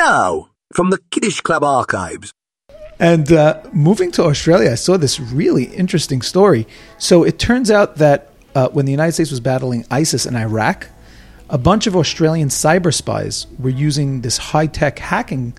now 0.00 0.48
from 0.74 0.88
the 0.90 0.98
Kiddush 1.10 1.40
Club 1.40 1.62
archives. 1.62 2.32
And 2.98 3.30
uh, 3.32 3.62
moving 3.72 4.10
to 4.12 4.24
Australia, 4.24 4.72
I 4.72 4.74
saw 4.76 4.96
this 4.96 5.20
really 5.20 5.64
interesting 5.64 6.22
story. 6.22 6.66
So 6.98 7.24
it 7.24 7.38
turns 7.38 7.70
out 7.70 7.96
that 7.96 8.28
uh, 8.54 8.68
when 8.68 8.84
the 8.86 8.92
United 8.92 9.12
States 9.12 9.30
was 9.30 9.40
battling 9.40 9.84
ISIS 9.90 10.26
in 10.26 10.36
Iraq, 10.36 10.86
a 11.48 11.58
bunch 11.58 11.86
of 11.86 11.96
Australian 11.96 12.48
cyber 12.48 12.92
spies 12.94 13.46
were 13.58 13.76
using 13.88 14.20
this 14.22 14.38
high 14.38 14.66
tech 14.66 14.98
hacking 14.98 15.54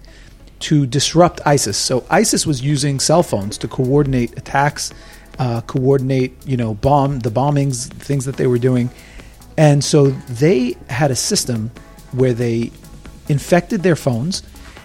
to 0.67 0.85
disrupt 0.85 1.41
ISIS. 1.45 1.77
So 1.77 2.05
ISIS 2.09 2.45
was 2.45 2.61
using 2.61 2.99
cell 2.99 3.23
phones 3.23 3.57
to 3.59 3.67
coordinate 3.67 4.37
attacks, 4.37 4.91
uh, 5.39 5.61
coordinate, 5.61 6.31
you 6.47 6.57
know, 6.57 6.73
bomb 6.73 7.19
the 7.19 7.31
bombings, 7.31 7.89
things 7.89 8.25
that 8.25 8.37
they 8.37 8.47
were 8.47 8.59
doing, 8.59 8.89
and 9.57 9.83
so 9.83 10.11
they 10.43 10.77
had 10.89 11.11
a 11.11 11.15
system 11.15 11.71
where 12.11 12.33
they 12.33 12.71
infected 13.29 13.83
their 13.83 13.95
phones, 13.95 14.43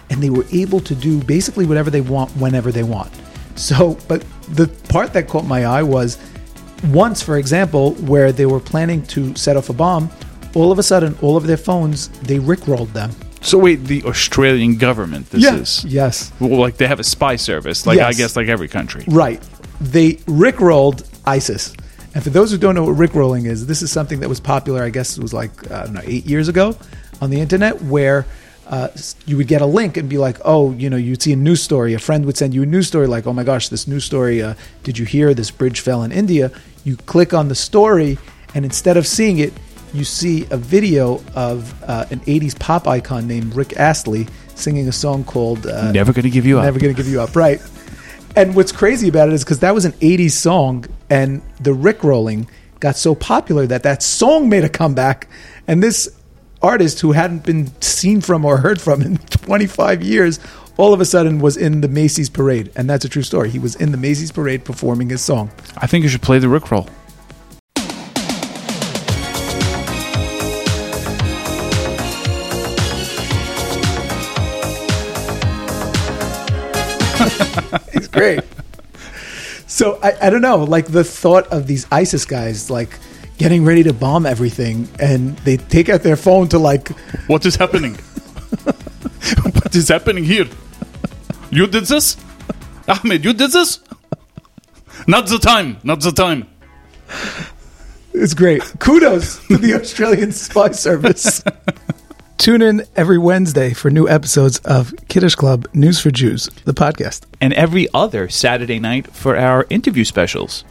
and 0.09 0.21
they 0.21 0.29
were 0.29 0.45
able 0.51 0.79
to 0.81 0.95
do 0.95 1.21
basically 1.23 1.65
whatever 1.65 1.89
they 1.89 2.01
want 2.01 2.31
whenever 2.31 2.71
they 2.71 2.83
want. 2.83 3.11
So, 3.55 3.97
but 4.07 4.23
the 4.49 4.67
part 4.89 5.13
that 5.13 5.27
caught 5.27 5.45
my 5.45 5.65
eye 5.65 5.83
was 5.83 6.17
once, 6.85 7.21
for 7.21 7.37
example, 7.37 7.93
where 7.95 8.31
they 8.31 8.45
were 8.45 8.59
planning 8.59 9.03
to 9.07 9.35
set 9.35 9.57
off 9.57 9.69
a 9.69 9.73
bomb, 9.73 10.09
all 10.55 10.71
of 10.71 10.79
a 10.79 10.83
sudden, 10.83 11.17
all 11.21 11.35
of 11.37 11.47
their 11.47 11.57
phones 11.57 12.09
they 12.21 12.37
rickrolled 12.39 12.93
them. 12.93 13.11
So 13.41 13.57
wait, 13.57 13.83
the 13.85 14.03
Australian 14.03 14.77
government. 14.77 15.29
This 15.29 15.43
is 15.45 15.85
Yes. 15.85 16.31
well, 16.39 16.59
like 16.59 16.77
they 16.77 16.87
have 16.87 16.99
a 16.99 17.03
spy 17.03 17.35
service, 17.35 17.85
like 17.85 17.99
I 17.99 18.13
guess 18.13 18.35
like 18.35 18.47
every 18.47 18.67
country. 18.67 19.03
Right. 19.07 19.41
They 19.79 20.13
rickrolled 20.25 21.07
ISIS. 21.25 21.73
And 22.15 22.23
for 22.23 22.31
those 22.31 22.49
who 22.51 22.57
don't 22.57 22.73
know 22.73 22.85
what 22.85 22.95
rickrolling 22.95 23.45
is, 23.45 23.67
this 23.67 23.83
is 23.83 23.91
something 23.91 24.21
that 24.21 24.29
was 24.29 24.39
popular, 24.39 24.83
I 24.83 24.89
guess 24.89 25.17
it 25.17 25.21
was 25.21 25.33
like, 25.33 25.69
I 25.71 25.83
don't 25.83 25.93
know, 25.93 26.01
eight 26.03 26.25
years 26.25 26.47
ago 26.47 26.75
on 27.21 27.29
the 27.29 27.39
internet, 27.39 27.81
where 27.81 28.25
uh, 28.69 28.89
you 29.25 29.37
would 29.37 29.47
get 29.47 29.61
a 29.61 29.65
link 29.65 29.97
and 29.97 30.09
be 30.09 30.17
like, 30.17 30.37
oh, 30.43 30.73
you 30.73 30.89
know, 30.89 30.97
you'd 30.97 31.21
see 31.21 31.33
a 31.33 31.35
news 31.35 31.61
story. 31.61 31.93
A 31.93 31.99
friend 31.99 32.25
would 32.25 32.37
send 32.37 32.53
you 32.53 32.63
a 32.63 32.65
news 32.65 32.87
story 32.87 33.07
like, 33.07 33.25
oh 33.25 33.33
my 33.33 33.43
gosh, 33.43 33.69
this 33.69 33.87
news 33.87 34.03
story, 34.03 34.41
uh, 34.41 34.55
did 34.83 34.97
you 34.97 35.05
hear 35.05 35.33
this 35.33 35.51
bridge 35.51 35.79
fell 35.79 36.03
in 36.03 36.11
India? 36.11 36.51
You 36.83 36.97
click 36.97 37.33
on 37.33 37.47
the 37.47 37.55
story, 37.55 38.17
and 38.53 38.65
instead 38.65 38.97
of 38.97 39.07
seeing 39.07 39.39
it, 39.39 39.53
you 39.93 40.03
see 40.03 40.45
a 40.51 40.57
video 40.57 41.21
of 41.33 41.81
uh, 41.83 42.05
an 42.11 42.19
80s 42.21 42.59
pop 42.59 42.87
icon 42.87 43.27
named 43.27 43.55
Rick 43.55 43.77
Astley 43.77 44.27
singing 44.55 44.87
a 44.87 44.91
song 44.91 45.23
called 45.23 45.65
uh, 45.65 45.91
Never 45.91 46.11
gonna 46.11 46.29
give 46.29 46.45
you 46.45 46.57
up. 46.57 46.65
Never 46.65 46.79
gonna 46.79 46.93
give 46.93 47.07
you 47.07 47.21
up, 47.21 47.35
right? 47.35 47.61
And 48.35 48.55
what's 48.55 48.71
crazy 48.71 49.07
about 49.07 49.29
it 49.29 49.33
is 49.33 49.43
because 49.43 49.59
that 49.59 49.73
was 49.73 49.85
an 49.85 49.93
80s 49.93 50.31
song, 50.31 50.85
and 51.09 51.41
the 51.59 51.71
Rickrolling 51.71 52.47
got 52.79 52.95
so 52.95 53.15
popular 53.15 53.65
that 53.65 53.83
that 53.83 54.03
song 54.03 54.49
made 54.49 54.63
a 54.63 54.69
comeback. 54.69 55.27
And 55.67 55.81
this 55.81 56.09
artist 56.67 56.99
who 56.99 57.13
hadn't 57.13 57.43
been 57.45 57.71
seen 57.81 58.19
from 58.19 58.43
or 58.43 58.57
heard 58.57 58.81
from 58.81 59.01
in 59.01 59.17
25 59.29 60.03
years 60.03 60.39
all 60.75 60.93
of 60.93 60.99
a 61.01 61.05
sudden 61.05 61.39
was 61.39 61.57
in 61.57 61.81
the 61.81 61.87
Macy's 61.87 62.29
parade. 62.29 62.71
And 62.75 62.89
that's 62.89 63.05
a 63.05 63.09
true 63.09 63.23
story. 63.23 63.49
He 63.49 63.57
was 63.57 63.75
in 63.75 63.91
the 63.91 63.97
Macy's 63.97 64.31
parade 64.31 64.63
performing 64.63 65.09
his 65.09 65.21
song. 65.21 65.49
I 65.77 65.87
think 65.87 66.03
you 66.03 66.09
should 66.09 66.21
play 66.21 66.39
the 66.39 66.47
Rickroll. 66.47 66.87
It's 77.93 78.07
great. 78.19 78.41
so 79.67 79.99
I, 80.03 80.27
I 80.27 80.29
don't 80.29 80.41
know, 80.41 80.57
like 80.57 80.87
the 80.87 81.03
thought 81.03 81.47
of 81.47 81.65
these 81.65 81.87
ISIS 81.91 82.25
guys 82.25 82.69
like 82.69 82.99
getting 83.37 83.63
ready 83.65 83.83
to 83.83 83.93
bomb 83.93 84.25
everything 84.25 84.87
and 84.99 85.37
they 85.39 85.57
take 85.57 85.89
out 85.89 86.01
their 86.03 86.15
phone 86.15 86.47
to 86.49 86.59
like 86.59 86.89
What 87.27 87.45
is 87.45 87.55
happening? 87.55 87.95
what 89.53 89.75
is 89.75 89.87
happening 89.87 90.23
here? 90.23 90.47
You 91.51 91.67
did 91.67 91.85
this? 91.85 92.17
Ahmed, 92.87 93.23
you 93.23 93.33
did 93.33 93.51
this? 93.51 93.79
Not 95.07 95.27
the 95.27 95.37
time. 95.37 95.77
Not 95.83 96.01
the 96.01 96.11
time. 96.11 96.47
It's 98.13 98.33
great. 98.33 98.63
Kudos 98.79 99.45
to 99.47 99.57
the 99.57 99.75
Australian 99.75 100.31
Spy 100.31 100.71
Service. 100.71 101.43
Tune 102.37 102.61
in 102.61 102.83
every 102.95 103.17
Wednesday 103.17 103.73
for 103.73 103.89
new 103.89 104.07
episodes 104.07 104.59
of 104.59 104.93
Kiddush 105.07 105.35
Club 105.35 105.67
News 105.73 105.99
for 105.99 106.11
Jews, 106.11 106.49
the 106.65 106.73
podcast. 106.73 107.23
And 107.41 107.53
every 107.53 107.87
other 107.93 108.29
Saturday 108.29 108.79
night 108.79 109.13
for 109.13 109.37
our 109.37 109.65
interview 109.69 110.03
specials. 110.03 110.63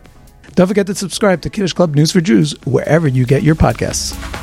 Don't 0.54 0.66
forget 0.66 0.86
to 0.86 0.94
subscribe 0.94 1.42
to 1.42 1.50
Kiddush 1.50 1.72
Club 1.72 1.94
News 1.94 2.12
for 2.12 2.20
Jews 2.20 2.52
wherever 2.64 3.08
you 3.08 3.26
get 3.26 3.42
your 3.42 3.54
podcasts. 3.54 4.35